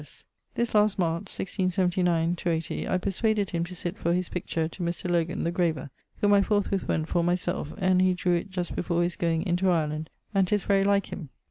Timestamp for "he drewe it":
8.01-8.49